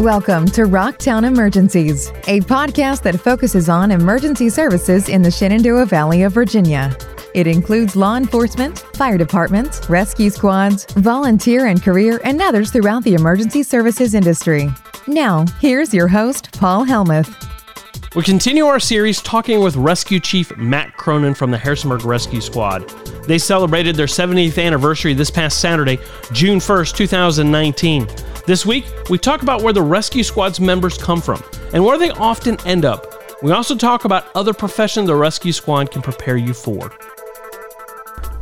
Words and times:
Welcome 0.00 0.46
to 0.50 0.60
Rocktown 0.62 1.24
Emergencies, 1.24 2.10
a 2.28 2.38
podcast 2.42 3.02
that 3.02 3.18
focuses 3.18 3.68
on 3.68 3.90
emergency 3.90 4.48
services 4.48 5.08
in 5.08 5.22
the 5.22 5.30
Shenandoah 5.32 5.86
Valley 5.86 6.22
of 6.22 6.32
Virginia. 6.32 6.96
It 7.34 7.48
includes 7.48 7.96
law 7.96 8.16
enforcement, 8.16 8.78
fire 8.94 9.18
departments, 9.18 9.90
rescue 9.90 10.30
squads, 10.30 10.84
volunteer 10.92 11.66
and 11.66 11.82
career, 11.82 12.20
and 12.22 12.40
others 12.40 12.70
throughout 12.70 13.02
the 13.02 13.14
emergency 13.14 13.64
services 13.64 14.14
industry. 14.14 14.70
Now, 15.08 15.46
here's 15.60 15.92
your 15.92 16.06
host, 16.06 16.52
Paul 16.52 16.84
Helmuth. 16.84 17.47
We 18.18 18.24
continue 18.24 18.66
our 18.66 18.80
series 18.80 19.22
talking 19.22 19.60
with 19.60 19.76
Rescue 19.76 20.18
Chief 20.18 20.56
Matt 20.56 20.96
Cronin 20.96 21.34
from 21.34 21.52
the 21.52 21.56
Harrisonburg 21.56 22.04
Rescue 22.04 22.40
Squad. 22.40 22.88
They 23.28 23.38
celebrated 23.38 23.94
their 23.94 24.06
70th 24.06 24.60
anniversary 24.60 25.14
this 25.14 25.30
past 25.30 25.60
Saturday, 25.60 26.00
June 26.32 26.58
1st, 26.58 26.96
2019. 26.96 28.08
This 28.44 28.66
week, 28.66 28.86
we 29.08 29.18
talk 29.18 29.42
about 29.42 29.62
where 29.62 29.72
the 29.72 29.82
Rescue 29.82 30.24
Squad's 30.24 30.58
members 30.58 30.98
come 30.98 31.20
from 31.20 31.40
and 31.72 31.84
where 31.84 31.96
they 31.96 32.10
often 32.10 32.60
end 32.66 32.84
up. 32.84 33.06
We 33.40 33.52
also 33.52 33.76
talk 33.76 34.04
about 34.04 34.34
other 34.34 34.52
professions 34.52 35.06
the 35.06 35.14
Rescue 35.14 35.52
Squad 35.52 35.92
can 35.92 36.02
prepare 36.02 36.36
you 36.36 36.54
for. 36.54 36.92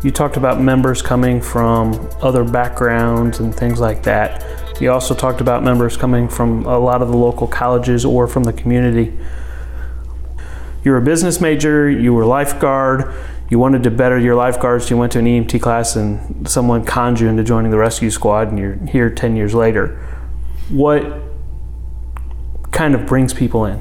You 0.02 0.10
talked 0.10 0.38
about 0.38 0.58
members 0.58 1.02
coming 1.02 1.38
from 1.38 2.08
other 2.22 2.44
backgrounds 2.44 3.40
and 3.40 3.54
things 3.54 3.78
like 3.78 4.02
that. 4.04 4.42
You 4.80 4.90
also 4.90 5.14
talked 5.14 5.42
about 5.42 5.62
members 5.62 5.98
coming 5.98 6.30
from 6.30 6.64
a 6.64 6.78
lot 6.78 7.02
of 7.02 7.08
the 7.08 7.16
local 7.18 7.46
colleges 7.46 8.06
or 8.06 8.26
from 8.26 8.42
the 8.42 8.54
community. 8.54 9.12
You're 10.86 10.98
a 10.98 11.02
business 11.02 11.40
major, 11.40 11.90
you 11.90 12.14
were 12.14 12.24
lifeguard, 12.24 13.12
you 13.50 13.58
wanted 13.58 13.82
to 13.82 13.90
better 13.90 14.20
your 14.20 14.36
lifeguards, 14.36 14.88
you 14.88 14.96
went 14.96 15.10
to 15.14 15.18
an 15.18 15.24
EMT 15.24 15.60
class 15.60 15.96
and 15.96 16.48
someone 16.48 16.84
conned 16.84 17.18
you 17.18 17.26
into 17.26 17.42
joining 17.42 17.72
the 17.72 17.76
rescue 17.76 18.08
squad 18.08 18.50
and 18.50 18.56
you're 18.56 18.74
here 18.86 19.10
10 19.10 19.34
years 19.34 19.52
later. 19.52 20.00
What 20.68 21.04
kind 22.70 22.94
of 22.94 23.04
brings 23.04 23.34
people 23.34 23.64
in? 23.64 23.80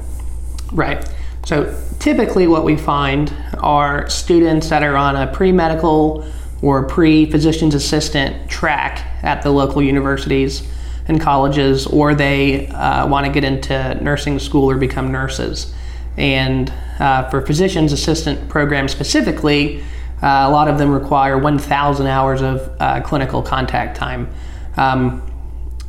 Right. 0.72 1.08
So 1.44 1.80
typically, 2.00 2.48
what 2.48 2.64
we 2.64 2.76
find 2.76 3.32
are 3.58 4.10
students 4.10 4.68
that 4.70 4.82
are 4.82 4.96
on 4.96 5.14
a 5.14 5.32
pre 5.32 5.52
medical 5.52 6.26
or 6.60 6.88
pre 6.88 7.30
physician's 7.30 7.76
assistant 7.76 8.50
track 8.50 9.06
at 9.22 9.42
the 9.42 9.50
local 9.52 9.80
universities 9.80 10.68
and 11.06 11.20
colleges, 11.20 11.86
or 11.86 12.16
they 12.16 12.66
uh, 12.66 13.06
want 13.06 13.26
to 13.26 13.30
get 13.30 13.44
into 13.44 13.94
nursing 14.02 14.40
school 14.40 14.68
or 14.68 14.76
become 14.76 15.12
nurses. 15.12 15.72
And 16.16 16.72
uh, 16.98 17.28
for 17.28 17.42
physician's 17.42 17.92
assistant 17.92 18.48
programs 18.48 18.92
specifically, 18.92 19.82
uh, 20.22 20.46
a 20.48 20.50
lot 20.50 20.68
of 20.68 20.78
them 20.78 20.90
require 20.90 21.36
1,000 21.36 22.06
hours 22.06 22.40
of 22.40 22.70
uh, 22.80 23.00
clinical 23.02 23.42
contact 23.42 23.96
time. 23.96 24.32
Um, 24.76 25.22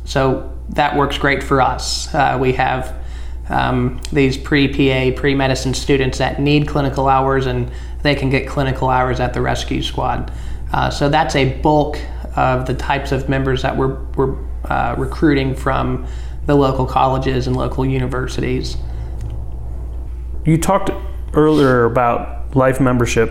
so 0.04 0.54
that 0.70 0.96
works 0.96 1.16
great 1.16 1.42
for 1.42 1.60
us. 1.60 2.12
Uh, 2.14 2.36
we 2.40 2.52
have 2.52 2.94
um, 3.48 4.00
these 4.12 4.36
pre-PA, 4.36 5.18
pre-medicine 5.18 5.72
students 5.72 6.18
that 6.18 6.40
need 6.40 6.68
clinical 6.68 7.08
hours, 7.08 7.46
and 7.46 7.70
they 8.02 8.14
can 8.14 8.28
get 8.28 8.46
clinical 8.46 8.90
hours 8.90 9.20
at 9.20 9.32
the 9.32 9.40
rescue 9.40 9.82
squad. 9.82 10.30
Uh, 10.72 10.90
so 10.90 11.08
that's 11.08 11.34
a 11.34 11.54
bulk 11.60 11.98
of 12.36 12.66
the 12.66 12.74
types 12.74 13.12
of 13.12 13.28
members 13.28 13.62
that 13.62 13.76
we're, 13.76 13.98
we're 14.14 14.36
uh, 14.66 14.94
recruiting 14.98 15.54
from 15.54 16.06
the 16.46 16.54
local 16.54 16.86
colleges 16.86 17.46
and 17.46 17.56
local 17.56 17.84
universities. 17.84 18.76
You 20.48 20.56
talked 20.56 20.90
earlier 21.34 21.84
about 21.84 22.56
life 22.56 22.80
membership, 22.80 23.30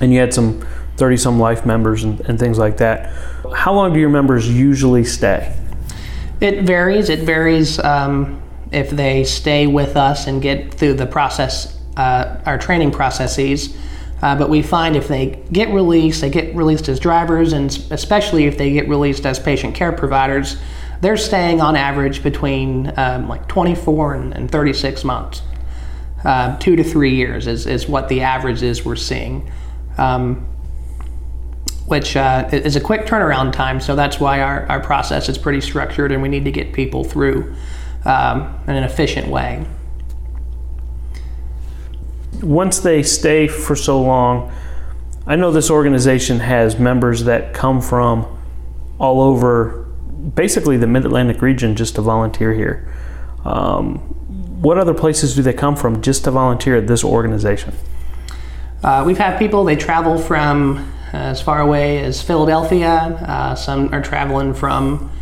and 0.00 0.12
you 0.12 0.20
had 0.20 0.32
some 0.32 0.64
30 0.96 1.16
some 1.16 1.40
life 1.40 1.66
members 1.66 2.04
and, 2.04 2.20
and 2.20 2.38
things 2.38 2.56
like 2.56 2.76
that. 2.76 3.12
How 3.52 3.74
long 3.74 3.92
do 3.92 3.98
your 3.98 4.10
members 4.10 4.48
usually 4.48 5.02
stay? 5.02 5.52
It 6.40 6.62
varies. 6.62 7.08
It 7.08 7.26
varies 7.26 7.80
um, 7.80 8.40
if 8.70 8.90
they 8.90 9.24
stay 9.24 9.66
with 9.66 9.96
us 9.96 10.28
and 10.28 10.40
get 10.40 10.72
through 10.72 10.94
the 10.94 11.06
process, 11.06 11.80
uh, 11.96 12.40
our 12.46 12.58
training 12.58 12.92
processes. 12.92 13.76
Uh, 14.22 14.36
but 14.36 14.48
we 14.48 14.62
find 14.62 14.94
if 14.94 15.08
they 15.08 15.42
get 15.50 15.68
released, 15.70 16.20
they 16.20 16.30
get 16.30 16.54
released 16.54 16.88
as 16.88 17.00
drivers, 17.00 17.52
and 17.52 17.76
especially 17.90 18.44
if 18.44 18.56
they 18.56 18.72
get 18.72 18.88
released 18.88 19.26
as 19.26 19.40
patient 19.40 19.74
care 19.74 19.90
providers, 19.90 20.58
they're 21.00 21.16
staying 21.16 21.60
on 21.60 21.74
average 21.74 22.22
between 22.22 22.92
um, 22.96 23.28
like 23.28 23.48
24 23.48 24.14
and, 24.14 24.32
and 24.32 24.48
36 24.48 25.02
months. 25.02 25.42
Uh, 26.24 26.56
two 26.58 26.74
to 26.74 26.82
three 26.82 27.14
years 27.14 27.46
is, 27.46 27.66
is 27.66 27.86
what 27.86 28.08
the 28.08 28.22
average 28.22 28.62
is 28.62 28.84
we're 28.84 28.96
seeing, 28.96 29.50
um, 29.98 30.36
which 31.86 32.16
uh, 32.16 32.48
is 32.50 32.76
a 32.76 32.80
quick 32.80 33.02
turnaround 33.02 33.52
time. 33.52 33.78
So 33.78 33.94
that's 33.94 34.18
why 34.18 34.40
our, 34.40 34.66
our 34.66 34.80
process 34.80 35.28
is 35.28 35.36
pretty 35.36 35.60
structured 35.60 36.12
and 36.12 36.22
we 36.22 36.28
need 36.28 36.46
to 36.46 36.52
get 36.52 36.72
people 36.72 37.04
through 37.04 37.54
um, 38.06 38.58
in 38.66 38.74
an 38.74 38.84
efficient 38.84 39.28
way. 39.28 39.66
Once 42.42 42.78
they 42.80 43.02
stay 43.02 43.46
for 43.46 43.76
so 43.76 44.00
long, 44.00 44.50
I 45.26 45.36
know 45.36 45.50
this 45.50 45.70
organization 45.70 46.40
has 46.40 46.78
members 46.78 47.24
that 47.24 47.54
come 47.54 47.80
from 47.80 48.26
all 48.98 49.20
over, 49.20 49.86
basically 50.34 50.76
the 50.76 50.86
Mid 50.86 51.04
Atlantic 51.04 51.42
region, 51.42 51.76
just 51.76 51.94
to 51.96 52.02
volunteer 52.02 52.52
here. 52.52 52.92
Um, 53.44 54.14
what 54.64 54.78
other 54.78 54.94
places 54.94 55.34
do 55.34 55.42
they 55.42 55.52
come 55.52 55.76
from 55.76 56.00
just 56.00 56.24
to 56.24 56.30
volunteer 56.30 56.74
at 56.76 56.86
this 56.86 57.04
organization? 57.04 57.74
Uh, 58.82 59.04
we've 59.06 59.18
had 59.18 59.38
people, 59.38 59.62
they 59.62 59.76
travel 59.76 60.18
from 60.18 60.78
uh, 61.12 61.18
as 61.18 61.42
far 61.42 61.60
away 61.60 62.02
as 62.02 62.22
Philadelphia. 62.22 62.90
Uh, 62.90 63.54
some 63.54 63.92
are 63.92 64.00
traveling 64.00 64.54
from 64.54 65.12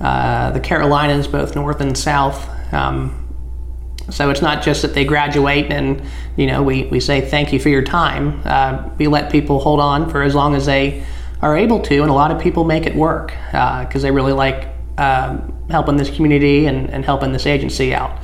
uh, 0.00 0.52
the 0.52 0.60
Carolinas, 0.60 1.26
both 1.26 1.56
north 1.56 1.80
and 1.80 1.98
south. 1.98 2.48
Um, 2.72 3.24
so 4.08 4.30
it's 4.30 4.40
not 4.40 4.62
just 4.62 4.82
that 4.82 4.94
they 4.94 5.04
graduate 5.04 5.72
and 5.72 6.00
you 6.36 6.46
know 6.46 6.62
we, 6.62 6.84
we 6.84 7.00
say 7.00 7.20
thank 7.20 7.52
you 7.52 7.58
for 7.58 7.70
your 7.70 7.82
time. 7.82 8.40
Uh, 8.44 8.88
we 8.98 9.08
let 9.08 9.32
people 9.32 9.58
hold 9.58 9.80
on 9.80 10.08
for 10.08 10.22
as 10.22 10.32
long 10.32 10.54
as 10.54 10.66
they 10.66 11.04
are 11.42 11.56
able 11.56 11.80
to, 11.80 12.02
and 12.02 12.10
a 12.10 12.14
lot 12.14 12.30
of 12.30 12.40
people 12.40 12.62
make 12.62 12.86
it 12.86 12.94
work 12.94 13.32
because 13.50 13.96
uh, 13.96 13.98
they 13.98 14.10
really 14.12 14.32
like 14.32 14.68
um, 14.96 15.52
helping 15.70 15.96
this 15.96 16.08
community 16.08 16.66
and, 16.66 16.88
and 16.90 17.04
helping 17.04 17.32
this 17.32 17.46
agency 17.46 17.92
out. 17.92 18.16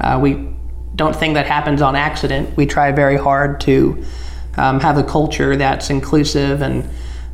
Uh, 0.00 0.18
we 0.22 0.48
don't 0.94 1.14
think 1.14 1.34
that 1.34 1.46
happens 1.46 1.82
on 1.82 1.96
accident. 1.96 2.56
We 2.56 2.66
try 2.66 2.92
very 2.92 3.16
hard 3.16 3.60
to 3.62 4.04
um, 4.56 4.80
have 4.80 4.98
a 4.98 5.02
culture 5.04 5.56
that's 5.56 5.90
inclusive, 5.90 6.62
and 6.62 6.88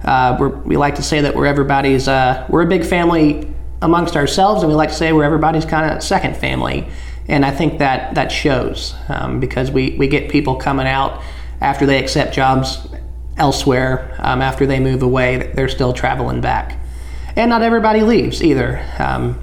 uh, 0.04 0.50
we 0.64 0.76
like 0.76 0.94
to 0.96 1.02
say 1.02 1.20
that 1.20 1.34
we're 1.34 1.46
everybody's. 1.46 2.08
Uh, 2.08 2.46
we're 2.48 2.62
a 2.62 2.68
big 2.68 2.84
family 2.84 3.52
amongst 3.82 4.16
ourselves, 4.16 4.62
and 4.62 4.70
we 4.70 4.76
like 4.76 4.90
to 4.90 4.94
say 4.94 5.12
we're 5.12 5.24
everybody's 5.24 5.64
kind 5.64 5.94
of 5.94 6.02
second 6.02 6.36
family. 6.36 6.88
And 7.28 7.44
I 7.44 7.50
think 7.50 7.78
that 7.78 8.14
that 8.16 8.32
shows 8.32 8.94
um, 9.08 9.38
because 9.38 9.70
we, 9.70 9.96
we 9.96 10.08
get 10.08 10.30
people 10.30 10.56
coming 10.56 10.86
out 10.86 11.22
after 11.60 11.86
they 11.86 12.02
accept 12.02 12.34
jobs 12.34 12.88
elsewhere, 13.36 14.16
um, 14.18 14.42
after 14.42 14.66
they 14.66 14.80
move 14.80 15.02
away, 15.02 15.52
they're 15.54 15.68
still 15.68 15.92
traveling 15.92 16.40
back. 16.40 16.78
And 17.36 17.48
not 17.50 17.62
everybody 17.62 18.00
leaves 18.00 18.42
either. 18.42 18.84
Um, 18.98 19.38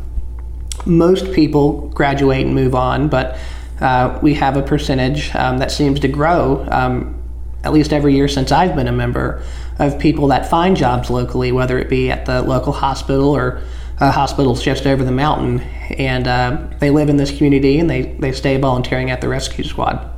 most 0.88 1.34
people 1.34 1.90
graduate 1.90 2.46
and 2.46 2.56
move 2.56 2.74
on, 2.74 3.10
but 3.10 3.38
uh, 3.80 4.18
we 4.22 4.34
have 4.36 4.58
a 4.58 4.64
percentage 4.64 5.34
um, 5.36 5.60
that 5.60 5.72
seems 5.72 6.00
to 6.00 6.08
grow, 6.08 6.66
um, 6.72 7.22
at 7.64 7.74
least 7.74 7.94
every 7.94 8.16
year 8.16 8.28
since 8.28 8.52
I've 8.52 8.76
been 8.76 8.88
a 8.88 8.92
member, 8.92 9.44
of 9.80 10.00
people 10.00 10.28
that 10.30 10.50
find 10.50 10.76
jobs 10.76 11.10
locally, 11.10 11.52
whether 11.52 11.78
it 11.78 11.90
be 11.90 12.10
at 12.10 12.26
the 12.26 12.42
local 12.42 12.74
hospital 12.74 13.30
or 13.30 13.62
uh, 14.00 14.12
hospitals 14.12 14.64
just 14.64 14.88
over 14.88 15.04
the 15.04 15.12
mountain. 15.12 15.60
And 16.00 16.28
uh, 16.28 16.68
they 16.80 16.90
live 16.90 17.10
in 17.10 17.18
this 17.18 17.36
community 17.36 17.78
and 17.80 17.90
they, 17.90 18.04
they 18.14 18.32
stay 18.32 18.58
volunteering 18.58 19.12
at 19.12 19.22
the 19.22 19.28
rescue 19.28 19.64
squad. 19.64 20.10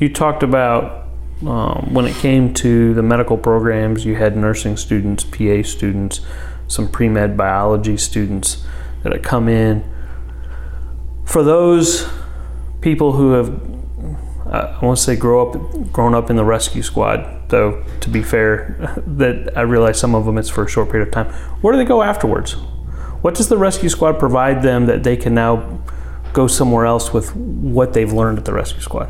You 0.00 0.12
talked 0.12 0.42
about 0.42 1.06
um, 1.46 1.94
when 1.94 2.06
it 2.06 2.16
came 2.16 2.52
to 2.54 2.94
the 2.94 3.02
medical 3.02 3.36
programs, 3.36 4.04
you 4.04 4.16
had 4.16 4.36
nursing 4.36 4.76
students, 4.76 5.22
PA 5.24 5.62
students, 5.62 6.20
some 6.66 6.88
pre 6.88 7.08
med 7.08 7.36
biology 7.36 7.96
students 7.96 8.64
that 9.04 9.22
come 9.22 9.48
in. 9.48 9.84
For 11.24 11.42
those 11.42 12.08
people 12.80 13.12
who 13.12 13.32
have, 13.32 13.48
I 14.46 14.78
won't 14.82 14.98
say, 14.98 15.16
grow 15.16 15.48
up, 15.48 15.92
grown 15.92 16.14
up 16.14 16.30
in 16.30 16.36
the 16.36 16.44
rescue 16.44 16.82
squad, 16.82 17.48
though 17.48 17.84
to 18.00 18.08
be 18.08 18.22
fair, 18.22 19.02
that 19.06 19.56
I 19.56 19.62
realize 19.62 19.98
some 19.98 20.14
of 20.14 20.24
them 20.26 20.38
it's 20.38 20.50
for 20.50 20.64
a 20.64 20.68
short 20.68 20.90
period 20.90 21.08
of 21.08 21.14
time. 21.14 21.32
Where 21.62 21.72
do 21.72 21.78
they 21.78 21.84
go 21.84 22.02
afterwards? 22.02 22.52
What 23.22 23.34
does 23.34 23.48
the 23.48 23.56
rescue 23.56 23.88
squad 23.88 24.18
provide 24.18 24.62
them 24.62 24.86
that 24.86 25.02
they 25.02 25.16
can 25.16 25.34
now 25.34 25.80
go 26.32 26.46
somewhere 26.46 26.84
else 26.84 27.12
with 27.12 27.34
what 27.34 27.94
they've 27.94 28.12
learned 28.12 28.38
at 28.38 28.44
the 28.44 28.52
rescue 28.52 28.82
squad? 28.82 29.08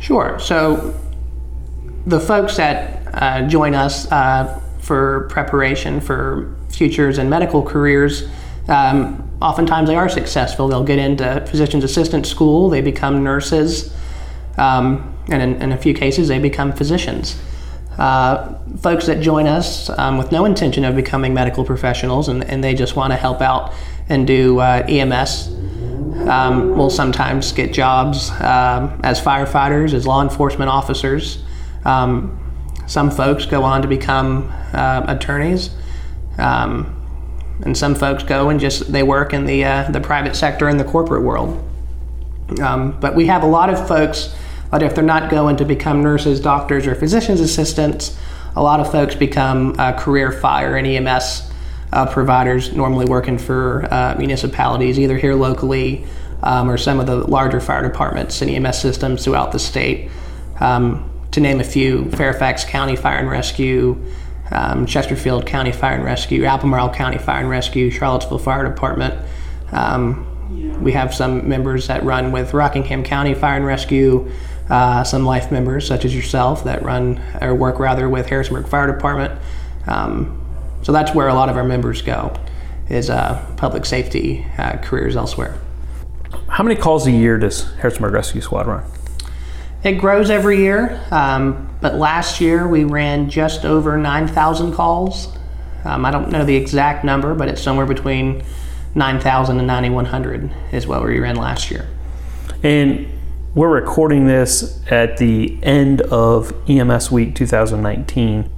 Sure. 0.00 0.38
So 0.40 0.98
the 2.06 2.18
folks 2.18 2.56
that 2.56 3.02
uh, 3.14 3.46
join 3.46 3.74
us 3.74 4.10
uh, 4.10 4.60
for 4.80 5.28
preparation 5.30 6.00
for 6.00 6.56
futures 6.68 7.18
and 7.18 7.30
medical 7.30 7.62
careers 7.62 8.28
um, 8.68 9.30
oftentimes 9.40 9.88
they 9.88 9.96
are 9.96 10.08
successful. 10.08 10.68
They'll 10.68 10.84
get 10.84 10.98
into 10.98 11.44
physician's 11.46 11.84
assistant 11.84 12.26
school, 12.26 12.68
they 12.68 12.80
become 12.80 13.24
nurses, 13.24 13.94
um, 14.56 15.16
and 15.28 15.42
in, 15.42 15.62
in, 15.62 15.72
a 15.72 15.76
few 15.76 15.94
cases, 15.94 16.28
they 16.28 16.38
become 16.38 16.72
physicians. 16.72 17.40
Uh, 17.98 18.58
folks 18.78 19.06
that 19.06 19.20
join 19.20 19.46
us 19.46 19.90
um, 19.98 20.16
with 20.16 20.32
no 20.32 20.44
intention 20.44 20.84
of 20.84 20.96
becoming 20.96 21.34
medical 21.34 21.62
professionals 21.62 22.28
and, 22.28 22.42
and 22.44 22.64
they 22.64 22.74
just 22.74 22.96
want 22.96 23.12
to 23.12 23.16
help 23.16 23.42
out 23.42 23.74
and 24.08 24.26
do 24.26 24.58
uh, 24.60 24.82
EMS. 24.88 25.48
Um, 26.28 26.76
we'll 26.76 26.90
sometimes 26.90 27.52
get 27.52 27.72
jobs 27.72 28.30
um, 28.30 29.00
as 29.02 29.20
firefighters, 29.20 29.92
as 29.92 30.06
law 30.06 30.22
enforcement 30.22 30.70
officers. 30.70 31.42
Um, 31.84 32.38
some 32.86 33.10
folks 33.10 33.46
go 33.46 33.62
on 33.62 33.82
to 33.82 33.88
become 33.88 34.52
uh, 34.72 35.04
attorneys, 35.08 35.70
um, 36.38 37.01
and 37.62 37.76
some 37.76 37.94
folks 37.94 38.22
go 38.22 38.48
and 38.48 38.58
just 38.58 38.92
they 38.92 39.02
work 39.02 39.32
in 39.32 39.46
the 39.46 39.64
uh, 39.64 39.90
the 39.90 40.00
private 40.00 40.34
sector 40.36 40.68
in 40.68 40.76
the 40.76 40.84
corporate 40.84 41.22
world. 41.22 41.62
Um, 42.60 42.98
but 43.00 43.14
we 43.14 43.26
have 43.26 43.42
a 43.42 43.46
lot 43.46 43.70
of 43.70 43.86
folks 43.88 44.34
that 44.70 44.82
if 44.82 44.94
they're 44.94 45.04
not 45.04 45.30
going 45.30 45.56
to 45.56 45.64
become 45.64 46.02
nurses, 46.02 46.40
doctors, 46.40 46.86
or 46.86 46.94
physicians 46.94 47.40
assistants, 47.40 48.18
a 48.56 48.62
lot 48.62 48.80
of 48.80 48.90
folks 48.90 49.14
become 49.14 49.74
uh, 49.78 49.92
career 49.92 50.32
fire 50.32 50.76
and 50.76 50.86
EMS 50.86 51.50
uh, 51.92 52.06
providers, 52.06 52.72
normally 52.72 53.06
working 53.06 53.38
for 53.38 53.86
uh, 53.90 54.14
municipalities, 54.16 54.98
either 54.98 55.16
here 55.16 55.34
locally 55.34 56.04
um, 56.42 56.70
or 56.70 56.76
some 56.76 57.00
of 57.00 57.06
the 57.06 57.16
larger 57.16 57.60
fire 57.60 57.82
departments 57.82 58.42
and 58.42 58.50
EMS 58.50 58.78
systems 58.78 59.24
throughout 59.24 59.52
the 59.52 59.58
state. 59.58 60.10
Um, 60.60 61.08
to 61.32 61.40
name 61.40 61.60
a 61.60 61.64
few, 61.64 62.10
Fairfax 62.10 62.64
County 62.64 62.96
Fire 62.96 63.18
and 63.18 63.30
Rescue, 63.30 64.02
um, 64.52 64.86
Chesterfield 64.86 65.46
County 65.46 65.72
Fire 65.72 65.94
and 65.94 66.04
Rescue, 66.04 66.44
Albemarle 66.44 66.90
County 66.90 67.18
Fire 67.18 67.40
and 67.40 67.48
Rescue, 67.48 67.90
Charlottesville 67.90 68.38
Fire 68.38 68.68
Department. 68.68 69.14
Um, 69.72 70.28
we 70.82 70.92
have 70.92 71.14
some 71.14 71.48
members 71.48 71.86
that 71.86 72.02
run 72.04 72.32
with 72.32 72.52
Rockingham 72.52 73.04
County 73.04 73.34
Fire 73.34 73.56
and 73.56 73.64
Rescue, 73.64 74.30
uh, 74.68 75.02
some 75.04 75.24
life 75.24 75.50
members 75.50 75.86
such 75.86 76.04
as 76.04 76.14
yourself 76.14 76.64
that 76.64 76.82
run 76.82 77.20
or 77.40 77.54
work 77.54 77.78
rather 77.78 78.08
with 78.08 78.26
Harrisonburg 78.26 78.68
Fire 78.68 78.92
Department. 78.92 79.40
Um, 79.86 80.38
so 80.82 80.92
that's 80.92 81.14
where 81.14 81.28
a 81.28 81.34
lot 81.34 81.48
of 81.48 81.56
our 81.56 81.64
members 81.64 82.02
go, 82.02 82.34
is 82.88 83.08
uh, 83.08 83.44
public 83.56 83.84
safety 83.86 84.46
uh, 84.58 84.76
careers 84.78 85.16
elsewhere. 85.16 85.58
How 86.48 86.62
many 86.62 86.78
calls 86.78 87.06
a 87.06 87.10
year 87.10 87.38
does 87.38 87.72
Harrisonburg 87.74 88.12
Rescue 88.12 88.40
Squad 88.40 88.66
run? 88.66 88.84
It 89.84 89.94
grows 89.94 90.30
every 90.30 90.58
year, 90.58 91.00
um, 91.10 91.68
but 91.80 91.96
last 91.96 92.40
year 92.40 92.68
we 92.68 92.84
ran 92.84 93.28
just 93.28 93.64
over 93.64 93.96
9,000 93.96 94.72
calls. 94.72 95.28
Um, 95.84 96.04
I 96.04 96.12
don't 96.12 96.30
know 96.30 96.44
the 96.44 96.54
exact 96.54 97.04
number, 97.04 97.34
but 97.34 97.48
it's 97.48 97.60
somewhere 97.60 97.86
between 97.86 98.44
9,000 98.94 99.58
and 99.58 99.66
9,100 99.66 100.52
is 100.70 100.86
what 100.86 101.02
we 101.02 101.18
ran 101.18 101.34
last 101.34 101.70
year. 101.70 101.88
And 102.62 103.08
we're 103.54 103.70
recording 103.70 104.26
this 104.26 104.80
at 104.90 105.16
the 105.16 105.58
end 105.64 106.00
of 106.02 106.54
EMS 106.68 107.10
Week 107.10 107.34
2019. 107.34 108.48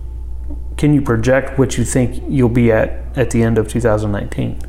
Can 0.76 0.92
you 0.92 1.00
project 1.00 1.58
what 1.58 1.78
you 1.78 1.84
think 1.84 2.22
you'll 2.28 2.48
be 2.50 2.70
at 2.70 3.16
at 3.16 3.30
the 3.30 3.42
end 3.42 3.56
of 3.56 3.66
2019? 3.68 4.60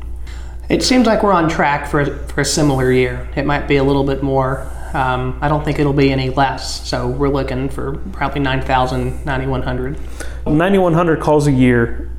It 0.68 0.82
seems 0.82 1.06
like 1.06 1.22
we're 1.22 1.32
on 1.32 1.48
track 1.48 1.86
for, 1.86 2.04
for 2.28 2.40
a 2.40 2.44
similar 2.44 2.90
year. 2.90 3.28
It 3.36 3.44
might 3.44 3.68
be 3.68 3.76
a 3.76 3.84
little 3.84 4.04
bit 4.04 4.22
more. 4.22 4.70
Um, 4.96 5.38
I 5.42 5.48
don't 5.48 5.62
think 5.62 5.78
it'll 5.78 5.92
be 5.92 6.10
any 6.10 6.30
less. 6.30 6.88
So 6.88 7.06
we're 7.06 7.28
looking 7.28 7.68
for 7.68 7.98
probably 8.12 8.40
9,000, 8.40 9.26
9,100. 9.26 9.98
9,100 10.46 11.20
calls 11.20 11.46
a 11.46 11.52
year 11.52 12.10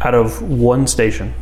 out 0.00 0.12
of 0.12 0.42
one 0.42 0.88
station. 0.88 1.32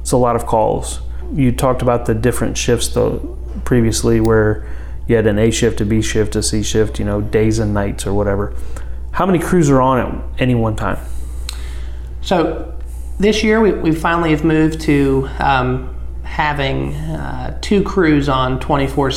It's 0.00 0.12
a 0.12 0.16
lot 0.16 0.34
of 0.34 0.46
calls. 0.46 1.00
You 1.34 1.52
talked 1.52 1.82
about 1.82 2.06
the 2.06 2.14
different 2.14 2.56
shifts 2.56 2.88
though 2.88 3.38
previously 3.64 4.18
where 4.18 4.66
you 5.06 5.16
had 5.16 5.26
an 5.26 5.38
A 5.38 5.50
shift, 5.50 5.82
a 5.82 5.84
B 5.84 6.00
shift, 6.00 6.36
a 6.36 6.42
C 6.42 6.62
shift, 6.62 6.98
you 6.98 7.04
know, 7.04 7.20
days 7.20 7.58
and 7.58 7.74
nights 7.74 8.06
or 8.06 8.14
whatever. 8.14 8.54
How 9.10 9.26
many 9.26 9.38
crews 9.38 9.68
are 9.68 9.82
on 9.82 10.00
at 10.00 10.40
any 10.40 10.54
one 10.54 10.74
time? 10.74 10.98
So 12.22 12.80
this 13.20 13.44
year 13.44 13.60
we, 13.60 13.72
we 13.72 13.94
finally 13.94 14.30
have 14.30 14.42
moved 14.42 14.80
to 14.82 15.28
um, 15.38 15.94
having 16.22 16.94
uh, 16.94 17.58
two 17.60 17.82
crews 17.82 18.30
on 18.30 18.58
24 18.58 19.10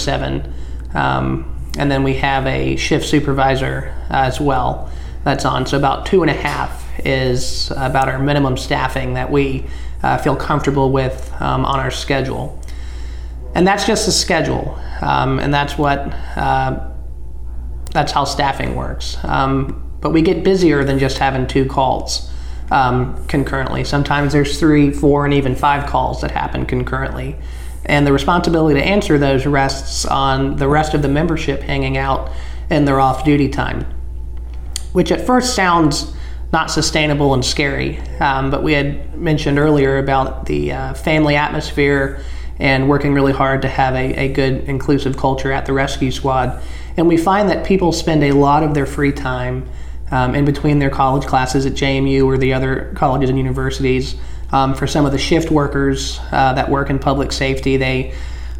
um, 0.95 1.45
And 1.77 1.91
then 1.91 2.03
we 2.03 2.15
have 2.15 2.47
a 2.47 2.75
shift 2.77 3.05
supervisor 3.05 3.93
as 4.09 4.39
well 4.39 4.89
that's 5.23 5.45
on. 5.45 5.65
So 5.65 5.77
about 5.77 6.05
two 6.05 6.21
and 6.21 6.29
a 6.29 6.33
half 6.33 6.83
is 7.05 7.71
about 7.75 8.07
our 8.07 8.19
minimum 8.19 8.57
staffing 8.57 9.15
that 9.15 9.29
we 9.29 9.65
uh, 10.03 10.17
feel 10.17 10.35
comfortable 10.35 10.91
with 10.91 11.33
um, 11.39 11.65
on 11.65 11.79
our 11.79 11.91
schedule. 11.91 12.61
And 13.55 13.65
that's 13.65 13.85
just 13.85 14.05
the 14.05 14.11
schedule, 14.11 14.77
um, 15.01 15.39
and 15.39 15.53
that's 15.53 15.77
what 15.77 15.99
uh, 16.35 16.91
that's 17.91 18.11
how 18.11 18.25
staffing 18.25 18.75
works. 18.75 19.17
Um, 19.23 19.97
but 20.01 20.11
we 20.11 20.21
get 20.21 20.43
busier 20.43 20.83
than 20.83 20.99
just 20.99 21.17
having 21.17 21.47
two 21.47 21.65
calls 21.65 22.29
um, 22.69 23.25
concurrently. 23.27 23.85
Sometimes 23.85 24.33
there's 24.33 24.59
three, 24.59 24.91
four, 24.91 25.23
and 25.23 25.33
even 25.33 25.55
five 25.55 25.89
calls 25.89 26.19
that 26.21 26.31
happen 26.31 26.65
concurrently. 26.65 27.37
And 27.85 28.05
the 28.05 28.13
responsibility 28.13 28.79
to 28.79 28.85
answer 28.85 29.17
those 29.17 29.45
rests 29.45 30.05
on 30.05 30.57
the 30.57 30.67
rest 30.67 30.93
of 30.93 31.01
the 31.01 31.07
membership 31.07 31.61
hanging 31.61 31.97
out 31.97 32.31
in 32.69 32.85
their 32.85 32.99
off 32.99 33.23
duty 33.23 33.49
time, 33.49 33.85
which 34.93 35.11
at 35.11 35.25
first 35.25 35.55
sounds 35.55 36.15
not 36.51 36.71
sustainable 36.71 37.33
and 37.33 37.43
scary. 37.43 37.99
Um, 38.19 38.49
but 38.49 38.63
we 38.63 38.73
had 38.73 39.17
mentioned 39.17 39.59
earlier 39.59 39.97
about 39.97 40.45
the 40.45 40.71
uh, 40.71 40.93
family 40.93 41.35
atmosphere 41.35 42.21
and 42.59 42.87
working 42.87 43.13
really 43.13 43.33
hard 43.33 43.61
to 43.63 43.67
have 43.67 43.93
a, 43.95 44.13
a 44.13 44.27
good 44.29 44.63
inclusive 44.63 45.17
culture 45.17 45.51
at 45.51 45.65
the 45.65 45.73
rescue 45.73 46.11
squad. 46.11 46.61
And 46.97 47.07
we 47.07 47.17
find 47.17 47.49
that 47.49 47.65
people 47.65 47.91
spend 47.91 48.23
a 48.23 48.31
lot 48.31 48.63
of 48.63 48.73
their 48.73 48.85
free 48.85 49.11
time 49.11 49.67
um, 50.11 50.35
in 50.35 50.45
between 50.45 50.79
their 50.79 50.89
college 50.89 51.25
classes 51.25 51.65
at 51.65 51.73
JMU 51.73 52.25
or 52.25 52.37
the 52.37 52.53
other 52.53 52.93
colleges 52.95 53.29
and 53.29 53.37
universities. 53.37 54.15
Um, 54.51 54.75
for 54.75 54.87
some 54.87 55.05
of 55.05 55.11
the 55.11 55.17
shift 55.17 55.51
workers 55.51 56.19
uh, 56.31 56.53
that 56.53 56.69
work 56.69 56.89
in 56.89 56.99
public 56.99 57.31
safety, 57.31 57.77
they 57.77 58.13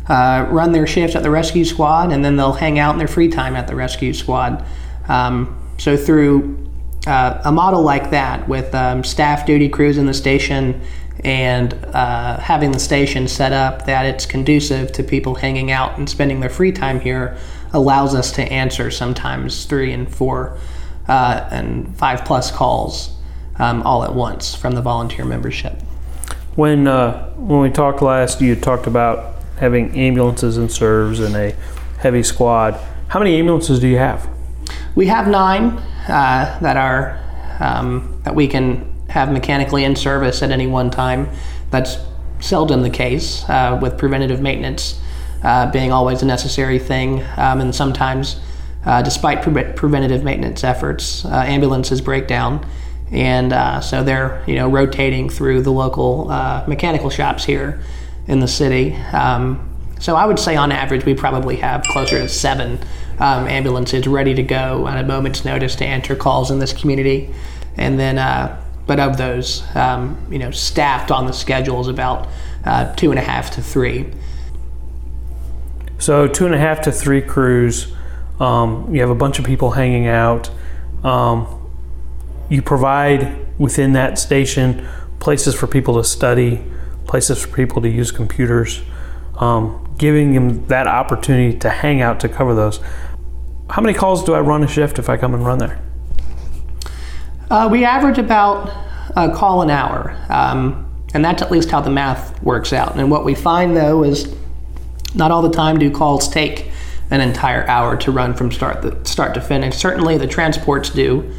uh, 0.08 0.46
run 0.50 0.72
their 0.72 0.88
shifts 0.88 1.16
at 1.16 1.24
the 1.24 1.32
rescue 1.32 1.66
squad 1.66 2.12
and 2.12 2.24
then 2.24 2.36
they'll 2.38 2.54
hang 2.54 2.80
out 2.80 2.94
in 2.94 3.00
their 3.00 3.08
free 3.08 3.28
time 3.28 3.56
at 3.56 3.68
the 3.68 3.76
rescue 3.76 4.14
squad. 4.14 4.66
Um, 5.08 5.60
so 5.78 5.98
through 5.98 6.70
uh, 7.08 7.42
a 7.44 7.52
model 7.52 7.82
like 7.82 8.12
that 8.12 8.48
with 8.48 8.74
um, 8.74 9.04
staff 9.04 9.46
duty 9.46 9.70
crews 9.70 9.98
in 9.98 10.06
the 10.06 10.14
station 10.14 10.82
and 11.24 11.74
uh, 11.74 12.38
having 12.40 12.72
the 12.72 12.80
station 12.80 13.28
set 13.28 13.52
up 13.52 13.86
that 13.86 14.06
it's 14.06 14.26
conducive 14.26 14.92
to 14.92 15.04
people 15.04 15.36
hanging 15.36 15.72
out 15.72 15.98
and 15.98 16.10
spending 16.10 16.40
their 16.40 16.50
free 16.50 16.72
time 16.72 17.00
here 17.00 17.38
allows 17.74 18.14
us 18.14 18.32
to 18.32 18.44
answer 18.44 18.92
sometimes 18.92 19.65
three 19.65 19.92
and 19.92 20.13
four 20.13 20.58
uh, 21.08 21.48
and 21.51 21.98
five 21.98 22.24
plus 22.25 22.51
calls 22.51 23.14
um, 23.59 23.81
all 23.83 24.03
at 24.03 24.13
once 24.13 24.55
from 24.55 24.74
the 24.74 24.81
volunteer 24.81 25.25
membership. 25.25 25.74
When 26.55 26.88
uh, 26.88 27.29
when 27.31 27.62
we 27.62 27.69
talked 27.69 28.01
last, 28.01 28.41
you 28.41 28.55
talked 28.55 28.88
about 28.88 29.35
having 29.59 29.95
ambulances 29.97 30.57
and 30.57 30.71
serves 30.71 31.19
and 31.19 31.35
a 31.35 31.55
heavy 32.00 32.24
squad. 32.24 32.79
How 33.07 33.19
many 33.19 33.38
ambulances 33.38 33.79
do 33.79 33.88
you 33.88 33.97
have? 33.97 34.27
We 34.95 35.07
have 35.07 35.27
nine 35.27 35.77
uh, 36.07 36.59
that 36.62 36.77
are 36.77 37.21
um, 37.59 38.21
that 38.24 38.35
we 38.35 38.47
can 38.47 38.93
have 39.09 39.31
mechanically 39.31 39.83
in 39.83 39.95
service 39.95 40.41
at 40.41 40.51
any 40.51 40.67
one 40.67 40.89
time. 40.89 41.29
That's 41.71 41.97
seldom 42.39 42.83
the 42.83 42.89
case 42.89 43.47
uh, 43.50 43.79
with 43.81 43.97
preventative 43.97 44.41
maintenance 44.41 45.00
uh, 45.45 45.71
being 45.71 45.91
always 45.91 46.21
a 46.21 46.25
necessary 46.25 46.79
thing, 46.79 47.24
um, 47.38 47.62
and 47.62 47.74
sometimes, 47.74 48.39
uh, 48.85 49.01
despite 49.01 49.43
pre- 49.43 49.71
preventative 49.74 50.24
maintenance 50.24 50.63
efforts, 50.63 51.24
uh, 51.25 51.43
ambulances 51.45 52.01
break 52.01 52.27
down, 52.27 52.65
and 53.12 53.53
uh, 53.53 53.81
so 53.81 54.03
they're 54.03 54.43
you 54.47 54.55
know 54.55 54.69
rotating 54.69 55.29
through 55.29 55.62
the 55.62 55.71
local 55.71 56.25
mechanical 56.67 57.09
shops 57.09 57.45
here 57.45 57.81
in 58.27 58.39
the 58.39 58.47
city. 58.47 58.95
Um, 59.13 59.71
so 60.00 60.15
I 60.15 60.25
would 60.25 60.39
say 60.39 60.55
on 60.55 60.71
average 60.71 61.05
we 61.05 61.13
probably 61.13 61.57
have 61.57 61.83
closer 61.83 62.19
to 62.19 62.29
seven 62.29 62.79
um, 63.19 63.47
ambulances 63.47 64.07
ready 64.07 64.33
to 64.33 64.43
go 64.43 64.85
on 64.88 64.97
a 64.97 65.03
moment's 65.03 65.45
notice 65.45 65.75
to 65.77 65.85
answer 65.85 66.15
calls 66.15 66.51
in 66.51 66.59
this 66.59 66.74
community. 66.74 67.33
And 67.77 68.00
then, 68.00 68.17
uh, 68.17 68.62
but 68.88 69.00
of 69.00 69.17
those, 69.17 69.63
um, 69.75 70.17
you 70.29 70.39
know, 70.39 70.51
staffed 70.51 71.12
on 71.12 71.25
the 71.25 71.33
schedule 71.33 71.81
is 71.81 71.88
about 71.88 72.27
uh, 72.65 72.93
two 72.95 73.09
and 73.12 73.19
a 73.19 73.21
half 73.21 73.51
to 73.51 73.62
three. 73.62 74.12
So 75.97 76.27
two 76.27 76.45
and 76.45 76.53
a 76.53 76.57
half 76.57 76.81
to 76.81 76.91
three 76.91 77.21
crews. 77.21 77.93
Um, 78.39 78.93
you 78.93 79.01
have 79.01 79.09
a 79.09 79.15
bunch 79.15 79.39
of 79.39 79.45
people 79.45 79.71
hanging 79.71 80.07
out. 80.07 80.50
Um, 81.03 81.64
you 82.50 82.62
provide 82.62 83.46
within 83.60 83.94
that 83.94 84.20
station 84.20 84.88
places 85.20 85.56
for 85.56 85.68
people 85.68 85.96
to 85.96 86.04
study, 86.04 86.64
places 87.06 87.44
for 87.44 87.56
people 87.56 87.82
to 87.82 87.90
use 87.90 88.12
computers 88.12 88.82
um, 89.38 89.94
giving 89.98 90.34
them 90.34 90.66
that 90.68 90.88
opportunity 90.88 91.58
to 91.60 91.70
hang 91.70 92.02
out 92.02 92.20
to 92.22 92.30
cover 92.30 92.54
those. 92.54 92.80
How 93.70 93.82
many 93.82 93.98
calls 93.98 94.24
do 94.24 94.34
I 94.34 94.40
run 94.42 94.64
a 94.64 94.68
shift 94.68 95.00
if 95.00 95.10
I 95.10 95.18
come 95.18 95.34
and 95.34 95.46
run 95.46 95.58
there? 95.58 95.82
Uh, 97.50 97.68
we 97.72 97.84
average 97.84 98.18
about 98.18 98.70
a 99.16 99.32
call 99.34 99.62
an 99.62 99.70
hour, 99.70 100.18
um, 100.30 100.92
and 101.14 101.24
that's 101.24 101.42
at 101.42 101.52
least 101.52 101.70
how 101.70 101.82
the 101.82 101.90
math 101.90 102.42
works 102.44 102.74
out. 102.74 102.96
And 102.96 103.10
what 103.10 103.24
we 103.24 103.36
find 103.36 103.75
though 103.75 104.04
is 104.04 104.36
not 105.14 105.32
all 105.32 105.42
the 105.42 105.52
time 105.52 105.78
do 105.78 105.90
calls 105.90 106.28
take 106.28 106.72
an 107.12 107.22
entire 107.22 107.68
hour 107.68 107.96
to 107.98 108.12
run 108.12 108.34
from 108.34 108.52
start 108.52 108.82
the, 108.82 109.04
start 109.06 109.34
to 109.36 109.42
finish. 109.42 109.75
Certainly 109.75 110.18
the 110.18 110.28
transports 110.28 110.90
do. 110.90 111.32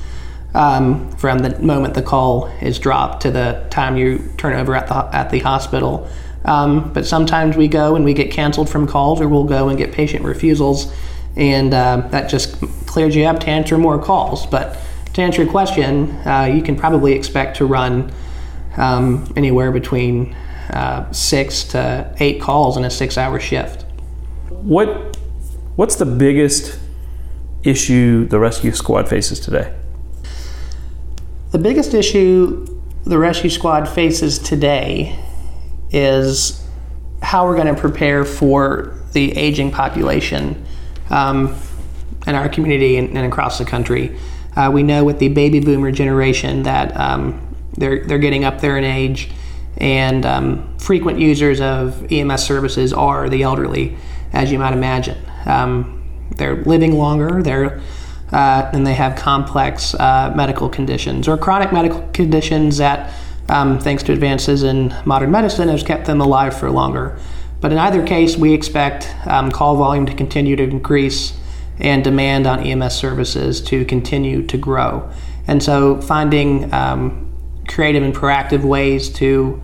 Um, 0.57 1.11
from 1.19 1.41
the 1.41 1.51
moment 1.61 1.93
the 1.93 2.03
call 2.03 2.47
is 2.63 2.79
dropped 2.79 3.21
to 3.23 3.31
the 3.31 3.67
time 3.69 3.99
you 3.99 4.33
turn 4.39 4.59
over 4.59 4.75
at 4.75 4.87
the 4.87 4.95
at 5.15 5.29
the 5.29 5.41
hospital. 5.41 6.09
Um, 6.47 6.93
but 6.95 7.05
sometimes 7.05 7.57
we 7.57 7.69
go 7.69 7.95
and 7.95 8.05
we 8.07 8.15
get 8.15 8.31
canceled 8.31 8.71
from 8.71 8.87
calls, 8.87 9.21
or 9.21 9.29
we'll 9.29 9.45
go 9.45 9.69
and 9.69 9.77
get 9.77 9.93
patient 9.93 10.25
refusals, 10.25 10.91
and 11.37 11.75
uh, 11.75 12.09
that 12.11 12.31
just 12.31 12.59
clears 12.87 13.15
you 13.15 13.25
up 13.25 13.41
to 13.41 13.49
answer 13.49 13.77
more 13.77 14.03
calls. 14.03 14.47
But 14.47 14.79
to 15.13 15.23
answer 15.23 15.43
your 15.43 15.51
question, 15.51 16.13
uh, 16.25 16.45
you 16.45 16.63
can 16.63 16.77
probably 16.77 17.13
expect 17.13 17.59
to 17.59 17.67
run 17.67 18.11
um, 18.79 19.31
anywhere 19.37 19.73
between 19.73 20.35
uh, 20.71 21.13
six 21.13 21.65
to 21.65 22.15
eight 22.19 22.41
calls 22.41 22.77
in 22.79 22.85
a 22.85 22.91
six-hour 22.91 23.41
shift. 23.41 23.85
What 24.49 25.19
What's 25.77 25.97
the 25.97 26.07
biggest 26.07 26.79
issue 27.63 28.27
the 28.27 28.39
rescue 28.39 28.73
squad 28.73 29.09
faces 29.09 29.39
today? 29.39 29.75
The 31.53 31.59
biggest 31.59 31.95
issue 31.95 32.67
the 33.05 33.19
rescue 33.19 33.51
squad 33.51 33.89
faces 33.89 34.39
today 34.41 35.17
is 35.91 36.61
how 37.23 37.47
we're 37.47 37.55
going 37.55 37.73
to 37.73 37.81
prepare 37.81 38.25
for 38.25 39.01
the 39.13 39.37
aging 39.37 39.71
population 39.71 40.67
um, 41.09 41.57
in 42.27 42.35
our 42.35 42.49
community 42.49 42.97
and, 42.97 43.17
and 43.17 43.33
across 43.33 43.59
the 43.59 43.65
country. 43.65 44.19
Uh, 44.57 44.71
we 44.73 44.83
know 44.83 45.05
with 45.05 45.21
the 45.21 45.29
baby 45.29 45.61
boomer 45.61 45.93
generation 45.93 46.65
that 46.65 46.97
um, 46.97 47.55
they're, 47.79 48.05
they're 48.05 48.19
getting 48.19 48.45
up 48.45 48.61
there 48.61 48.77
in 48.77 48.83
age, 48.83 49.31
and 49.77 50.27
um, 50.27 50.77
frequent 50.79 51.21
users 51.21 51.61
of 51.61 52.11
EMS 52.11 52.43
services 52.43 52.93
are 52.93 53.29
the 53.29 53.45
elderly, 53.45 53.97
as 54.33 54.51
you 54.51 54.59
might 54.59 54.73
imagine. 54.73 55.19
Um, 55.45 56.03
they're 56.37 56.57
living 56.65 56.99
longer, 56.99 57.41
they're 57.43 57.81
uh, 58.33 58.71
and 58.73 58.87
they 58.87 58.95
have 58.95 59.17
complex 59.17 59.95
uh, 59.95 60.33
medical 60.35 60.69
conditions 60.69 61.29
or 61.29 61.37
chronic 61.37 61.73
medical 61.73 62.03
conditions 62.13 62.79
that 62.79 63.13
um, 63.49 63.79
thanks 63.79 64.03
to 64.05 64.13
advances 64.13 64.63
in 64.63 64.95
modern 65.05 65.31
medicine, 65.31 65.69
has 65.69 65.83
kept 65.83 66.07
them 66.07 66.21
alive 66.21 66.59
for 66.59 66.71
longer. 66.71 67.19
But 67.61 67.73
in 67.73 67.79
either 67.79 68.05
case, 68.05 68.37
we 68.37 68.53
expect 68.53 69.15
um, 69.27 69.51
call 69.51 69.77
volume 69.77 70.07
to 70.07 70.15
continue 70.15 70.57
to 70.57 70.63
increase 70.63 71.39
and 71.79 72.03
demand 72.03 72.47
on 72.47 72.61
EMS 72.61 72.95
services 72.95 73.61
to 73.63 73.85
continue 73.85 74.47
to 74.47 74.57
grow. 74.57 75.11
And 75.47 75.63
so, 75.63 76.01
finding 76.01 76.73
um, 76.73 77.33
creative 77.69 78.03
and 78.03 78.15
proactive 78.15 78.65
ways 78.65 79.11
to 79.11 79.63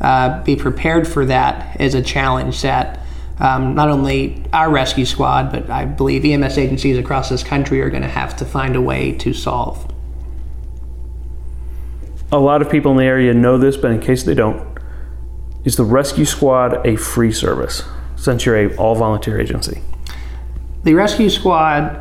uh, 0.00 0.42
be 0.42 0.56
prepared 0.56 1.06
for 1.06 1.24
that 1.26 1.80
is 1.80 1.94
a 1.94 2.02
challenge 2.02 2.62
that 2.62 3.03
um, 3.38 3.74
not 3.74 3.88
only 3.88 4.44
our 4.52 4.70
rescue 4.70 5.04
squad, 5.04 5.50
but 5.50 5.68
I 5.70 5.84
believe 5.84 6.24
EMS 6.24 6.58
agencies 6.58 6.98
across 6.98 7.28
this 7.28 7.42
country 7.42 7.80
are 7.80 7.90
going 7.90 8.02
to 8.02 8.08
have 8.08 8.36
to 8.36 8.44
find 8.44 8.76
a 8.76 8.80
way 8.80 9.12
to 9.18 9.32
solve 9.32 9.90
a 12.34 12.38
lot 12.38 12.60
of 12.60 12.70
people 12.70 12.90
in 12.90 12.98
the 12.98 13.04
area 13.04 13.32
know 13.32 13.58
this, 13.58 13.76
but 13.76 13.92
in 13.92 14.00
case 14.00 14.24
they 14.24 14.34
don't, 14.34 14.78
is 15.64 15.76
the 15.76 15.84
Rescue 15.84 16.24
Squad 16.24 16.84
a 16.86 16.96
free 16.96 17.32
service 17.32 17.84
since 18.16 18.44
you're 18.44 18.56
a 18.56 18.76
all 18.76 18.96
volunteer 18.96 19.40
agency? 19.40 19.80
The 20.82 20.94
Rescue 20.94 21.30
Squad 21.30 22.00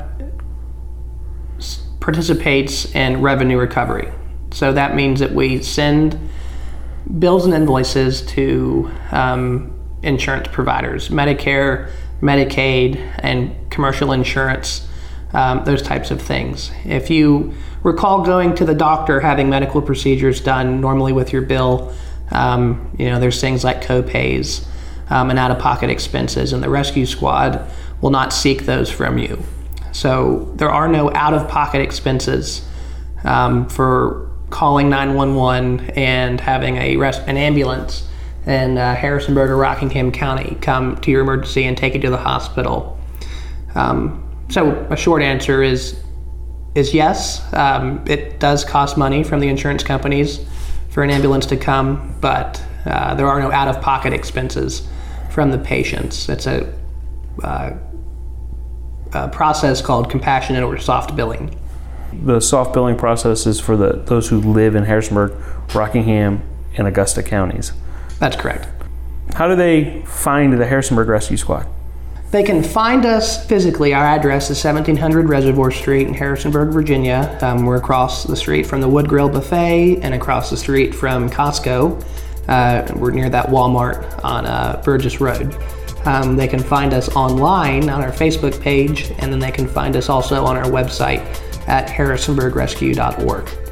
participates 1.99 2.93
in 2.95 3.21
revenue 3.21 3.57
recovery. 3.57 4.11
So 4.51 4.73
that 4.73 4.95
means 4.95 5.19
that 5.19 5.33
we 5.33 5.61
send 5.61 6.19
bills 7.19 7.45
and 7.45 7.53
invoices 7.53 8.23
to 8.23 8.91
um, 9.11 9.72
insurance 10.03 10.47
providers, 10.51 11.09
Medicare, 11.09 11.89
Medicaid, 12.21 12.97
and 13.19 13.55
commercial 13.69 14.11
insurance, 14.11 14.87
um, 15.33 15.63
those 15.63 15.81
types 15.81 16.11
of 16.11 16.21
things. 16.21 16.71
If 16.85 17.09
you 17.09 17.53
recall 17.83 18.23
going 18.23 18.55
to 18.55 18.65
the 18.65 18.73
doctor 18.73 19.19
having 19.19 19.49
medical 19.49 19.81
procedures 19.81 20.41
done 20.41 20.81
normally 20.81 21.13
with 21.13 21.31
your 21.31 21.41
bill. 21.41 21.93
Um, 22.31 22.95
you 22.97 23.09
know, 23.09 23.19
there's 23.19 23.39
things 23.39 23.63
like 23.63 23.83
copays 23.83 24.65
um, 25.09 25.29
and 25.29 25.37
out 25.37 25.51
of 25.51 25.59
pocket 25.59 25.89
expenses, 25.89 26.53
and 26.53 26.63
the 26.63 26.69
rescue 26.69 27.05
squad 27.05 27.69
will 28.01 28.09
not 28.09 28.33
seek 28.33 28.63
those 28.63 28.89
from 28.89 29.17
you. 29.17 29.43
So 29.91 30.51
there 30.55 30.71
are 30.71 30.87
no 30.87 31.13
out 31.13 31.33
of 31.33 31.47
pocket 31.47 31.81
expenses 31.81 32.67
um, 33.23 33.69
for 33.69 34.31
calling 34.49 34.89
911 34.89 35.91
and 35.91 36.39
having 36.39 36.77
a 36.77 36.95
res- 36.97 37.19
an 37.19 37.37
ambulance 37.37 38.07
in 38.45 38.77
uh, 38.77 38.95
Harrisonburg 38.95 39.49
or 39.49 39.57
Rockingham 39.57 40.11
County 40.11 40.57
come 40.61 40.97
to 40.97 41.11
your 41.11 41.21
emergency 41.21 41.63
and 41.65 41.77
take 41.77 41.93
you 41.93 42.01
to 42.01 42.09
the 42.09 42.17
hospital. 42.17 42.99
Um, 43.75 44.19
so 44.49 44.71
a 44.89 44.97
short 44.97 45.21
answer 45.21 45.63
is 45.63 45.99
is 46.75 46.93
yes. 46.93 47.53
Um, 47.53 48.03
it 48.07 48.39
does 48.39 48.65
cost 48.65 48.97
money 48.97 49.23
from 49.23 49.39
the 49.39 49.47
insurance 49.47 49.83
companies 49.83 50.39
for 50.89 51.03
an 51.03 51.11
ambulance 51.11 51.45
to 51.47 51.57
come, 51.57 52.15
but 52.19 52.63
uh, 52.85 53.13
there 53.15 53.27
are 53.27 53.39
no 53.39 53.51
out 53.51 53.67
of 53.67 53.81
pocket 53.81 54.11
expenses 54.11 54.87
from 55.29 55.51
the 55.51 55.57
patients. 55.57 56.29
It's 56.29 56.47
a, 56.47 56.73
uh, 57.43 57.73
a, 59.13 59.29
process 59.29 59.81
called 59.81 60.09
compassionate 60.09 60.63
or 60.63 60.77
soft 60.79 61.15
billing. 61.15 61.55
The 62.23 62.39
soft 62.39 62.73
billing 62.73 62.97
process 62.97 63.45
is 63.45 63.59
for 63.59 63.77
the, 63.77 64.03
those 64.05 64.29
who 64.29 64.39
live 64.39 64.75
in 64.75 64.83
Harrisonburg, 64.83 65.33
Rockingham, 65.73 66.41
and 66.75 66.87
Augusta 66.87 67.23
counties. 67.23 67.71
That's 68.23 68.37
correct. 68.37 68.69
How 69.33 69.49
do 69.49 69.57
they 69.57 70.01
find 70.03 70.53
the 70.53 70.65
Harrisonburg 70.65 71.09
Rescue 71.09 71.35
Squad? 71.35 71.67
They 72.31 72.41
can 72.41 72.63
find 72.63 73.05
us 73.05 73.45
physically. 73.45 73.93
Our 73.93 74.05
address 74.05 74.49
is 74.49 74.63
1700 74.63 75.27
Reservoir 75.27 75.71
Street 75.71 76.07
in 76.07 76.13
Harrisonburg, 76.13 76.71
Virginia. 76.71 77.37
Um, 77.41 77.65
we're 77.65 77.75
across 77.75 78.23
the 78.23 78.37
street 78.37 78.65
from 78.65 78.79
the 78.79 78.87
Wood 78.87 79.09
Grill 79.09 79.27
Buffet 79.27 79.99
and 80.01 80.13
across 80.13 80.49
the 80.49 80.55
street 80.55 80.95
from 80.95 81.29
Costco. 81.29 82.01
Uh, 82.47 82.93
we're 82.95 83.11
near 83.11 83.29
that 83.29 83.47
Walmart 83.47 84.23
on 84.23 84.45
uh, 84.45 84.81
Burgess 84.85 85.19
Road. 85.19 85.53
Um, 86.05 86.37
they 86.37 86.47
can 86.47 86.63
find 86.63 86.93
us 86.93 87.13
online 87.17 87.89
on 87.89 88.01
our 88.01 88.11
Facebook 88.13 88.57
page, 88.61 89.11
and 89.19 89.33
then 89.33 89.39
they 89.39 89.51
can 89.51 89.67
find 89.67 89.97
us 89.97 90.07
also 90.07 90.45
on 90.45 90.55
our 90.55 90.71
website 90.71 91.19
at 91.67 91.89
harrisonburgrescue.org. 91.89 93.62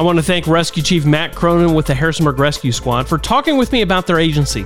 I 0.00 0.02
want 0.02 0.16
to 0.16 0.22
thank 0.22 0.46
Rescue 0.46 0.82
Chief 0.82 1.04
Matt 1.04 1.34
Cronin 1.34 1.74
with 1.74 1.84
the 1.84 1.94
Harrisonburg 1.94 2.38
Rescue 2.38 2.72
Squad 2.72 3.06
for 3.06 3.18
talking 3.18 3.58
with 3.58 3.70
me 3.70 3.82
about 3.82 4.06
their 4.06 4.18
agency. 4.18 4.64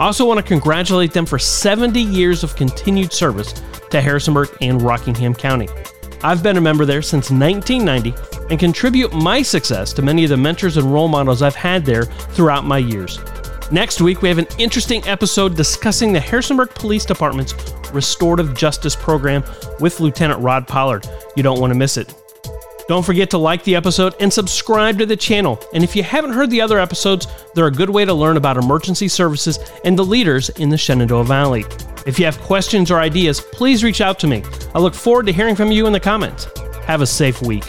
I 0.00 0.06
also 0.06 0.26
want 0.26 0.38
to 0.38 0.42
congratulate 0.42 1.12
them 1.12 1.24
for 1.24 1.38
70 1.38 2.00
years 2.00 2.42
of 2.42 2.56
continued 2.56 3.12
service 3.12 3.52
to 3.90 4.00
Harrisonburg 4.00 4.48
and 4.60 4.82
Rockingham 4.82 5.36
County. 5.36 5.68
I've 6.24 6.42
been 6.42 6.56
a 6.56 6.60
member 6.60 6.84
there 6.84 7.00
since 7.00 7.30
1990 7.30 8.12
and 8.50 8.58
contribute 8.58 9.12
my 9.12 9.40
success 9.40 9.92
to 9.92 10.02
many 10.02 10.24
of 10.24 10.30
the 10.30 10.36
mentors 10.36 10.76
and 10.76 10.92
role 10.92 11.06
models 11.06 11.42
I've 11.42 11.54
had 11.54 11.84
there 11.84 12.06
throughout 12.06 12.64
my 12.64 12.78
years. 12.78 13.20
Next 13.70 14.00
week, 14.00 14.20
we 14.20 14.28
have 14.30 14.38
an 14.38 14.48
interesting 14.58 15.06
episode 15.06 15.56
discussing 15.56 16.12
the 16.12 16.18
Harrisonburg 16.18 16.70
Police 16.70 17.04
Department's 17.04 17.54
Restorative 17.92 18.56
Justice 18.56 18.96
Program 18.96 19.44
with 19.78 20.00
Lieutenant 20.00 20.40
Rod 20.40 20.66
Pollard. 20.66 21.06
You 21.36 21.44
don't 21.44 21.60
want 21.60 21.72
to 21.72 21.78
miss 21.78 21.96
it. 21.96 22.12
Don't 22.92 23.02
forget 23.02 23.30
to 23.30 23.38
like 23.38 23.64
the 23.64 23.74
episode 23.74 24.14
and 24.20 24.30
subscribe 24.30 24.98
to 24.98 25.06
the 25.06 25.16
channel. 25.16 25.58
And 25.72 25.82
if 25.82 25.96
you 25.96 26.02
haven't 26.02 26.34
heard 26.34 26.50
the 26.50 26.60
other 26.60 26.78
episodes, 26.78 27.26
they're 27.54 27.68
a 27.68 27.70
good 27.70 27.88
way 27.88 28.04
to 28.04 28.12
learn 28.12 28.36
about 28.36 28.58
emergency 28.58 29.08
services 29.08 29.58
and 29.86 29.98
the 29.98 30.04
leaders 30.04 30.50
in 30.50 30.68
the 30.68 30.76
Shenandoah 30.76 31.24
Valley. 31.24 31.64
If 32.04 32.18
you 32.18 32.26
have 32.26 32.38
questions 32.40 32.90
or 32.90 32.98
ideas, 32.98 33.40
please 33.40 33.82
reach 33.82 34.02
out 34.02 34.18
to 34.18 34.26
me. 34.26 34.44
I 34.74 34.78
look 34.78 34.92
forward 34.92 35.24
to 35.24 35.32
hearing 35.32 35.56
from 35.56 35.72
you 35.72 35.86
in 35.86 35.94
the 35.94 36.00
comments. 36.00 36.46
Have 36.84 37.00
a 37.00 37.06
safe 37.06 37.40
week. 37.40 37.64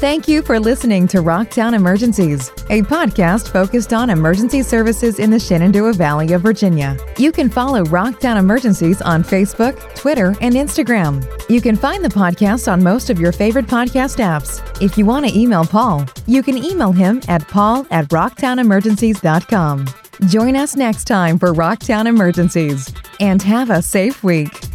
Thank 0.00 0.26
you 0.26 0.40
for 0.40 0.58
listening 0.58 1.06
to 1.08 1.18
Rocktown 1.18 1.74
Emergencies, 1.74 2.48
a 2.70 2.80
podcast 2.80 3.52
focused 3.52 3.92
on 3.92 4.08
emergency 4.08 4.62
services 4.62 5.18
in 5.18 5.28
the 5.28 5.38
Shenandoah 5.38 5.92
Valley 5.92 6.32
of 6.32 6.40
Virginia. 6.40 6.96
You 7.18 7.30
can 7.30 7.50
follow 7.50 7.84
Rocktown 7.84 8.38
Emergencies 8.38 9.02
on 9.02 9.22
Facebook, 9.22 9.94
Twitter, 9.94 10.34
and 10.40 10.54
Instagram. 10.54 11.22
You 11.50 11.60
can 11.60 11.76
find 11.76 12.02
the 12.02 12.08
podcast 12.08 12.72
on 12.72 12.82
most 12.82 13.10
of 13.10 13.20
your 13.20 13.30
favorite 13.30 13.66
podcast 13.66 14.24
apps. 14.24 14.62
If 14.80 14.96
you 14.96 15.04
want 15.04 15.28
to 15.28 15.38
email 15.38 15.66
Paul, 15.66 16.06
you 16.26 16.42
can 16.42 16.56
email 16.56 16.92
him 16.92 17.20
at 17.28 17.46
paul 17.46 17.86
at 17.90 18.06
rocktownemergencies.com. 18.06 19.86
Join 20.28 20.56
us 20.56 20.76
next 20.76 21.04
time 21.04 21.38
for 21.38 21.52
Rocktown 21.52 22.06
Emergencies 22.06 22.90
and 23.20 23.42
have 23.42 23.68
a 23.68 23.82
safe 23.82 24.24
week. 24.24 24.69